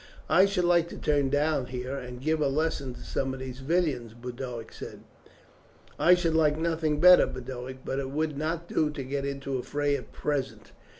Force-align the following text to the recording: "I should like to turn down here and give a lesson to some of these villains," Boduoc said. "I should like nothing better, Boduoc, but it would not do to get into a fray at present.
"I 0.29 0.47
should 0.47 0.63
like 0.63 0.89
to 0.89 0.97
turn 0.97 1.29
down 1.29 1.67
here 1.67 1.95
and 1.95 2.19
give 2.19 2.41
a 2.41 2.47
lesson 2.47 2.95
to 2.95 3.01
some 3.01 3.35
of 3.35 3.39
these 3.39 3.59
villains," 3.59 4.15
Boduoc 4.15 4.71
said. 4.73 5.01
"I 5.99 6.15
should 6.15 6.33
like 6.33 6.57
nothing 6.57 6.99
better, 6.99 7.27
Boduoc, 7.27 7.85
but 7.85 7.99
it 7.99 8.09
would 8.09 8.35
not 8.35 8.67
do 8.67 8.89
to 8.89 9.03
get 9.03 9.27
into 9.27 9.59
a 9.59 9.61
fray 9.61 9.95
at 9.95 10.11
present. 10.11 10.71